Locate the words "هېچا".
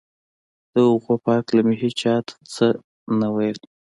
1.83-2.15